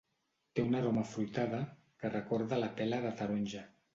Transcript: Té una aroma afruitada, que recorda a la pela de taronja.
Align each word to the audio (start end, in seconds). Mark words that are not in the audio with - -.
Té 0.59 0.63
una 0.67 0.79
aroma 0.79 1.03
afruitada, 1.07 1.59
que 2.03 2.11
recorda 2.15 2.57
a 2.59 2.61
la 2.65 2.73
pela 2.79 3.03
de 3.07 3.15
taronja. 3.23 3.63